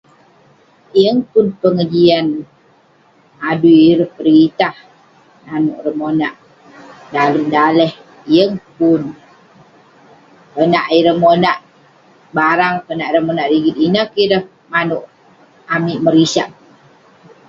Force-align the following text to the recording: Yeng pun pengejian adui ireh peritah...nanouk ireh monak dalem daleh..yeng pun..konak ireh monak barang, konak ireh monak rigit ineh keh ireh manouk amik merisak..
Yeng 1.01 1.19
pun 1.31 1.47
pengejian 1.61 2.27
adui 3.49 3.77
ireh 3.89 4.11
peritah...nanouk 4.17 5.77
ireh 5.81 5.97
monak 6.01 6.33
dalem 7.13 7.43
daleh..yeng 7.55 8.53
pun..konak 8.77 10.85
ireh 10.97 11.17
monak 11.23 11.57
barang, 12.37 12.75
konak 12.85 13.09
ireh 13.11 13.25
monak 13.27 13.49
rigit 13.51 13.77
ineh 13.87 14.05
keh 14.13 14.25
ireh 14.27 14.43
manouk 14.71 15.05
amik 15.75 15.99
merisak.. 16.05 16.49